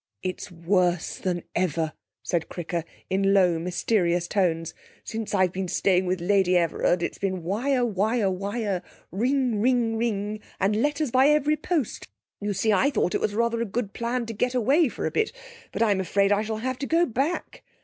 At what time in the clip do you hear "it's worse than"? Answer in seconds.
0.23-1.43